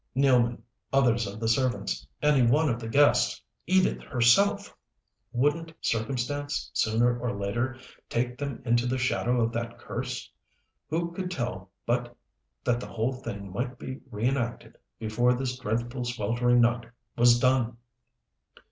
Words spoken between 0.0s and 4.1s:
Nealman, others of the servants, any one of the guests Edith